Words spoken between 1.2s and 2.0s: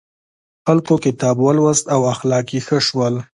ولوست